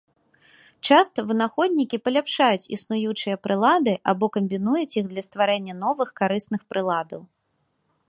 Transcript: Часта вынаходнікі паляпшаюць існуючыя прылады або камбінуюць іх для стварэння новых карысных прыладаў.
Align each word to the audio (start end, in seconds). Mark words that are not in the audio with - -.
Часта 0.87 1.25
вынаходнікі 1.31 1.99
паляпшаюць 2.05 2.65
існуючыя 2.77 3.35
прылады 3.45 3.93
або 4.15 4.25
камбінуюць 4.39 4.93
іх 4.99 5.05
для 5.15 5.21
стварэння 5.29 5.73
новых 5.87 6.09
карысных 6.23 6.61
прыладаў. 6.75 7.21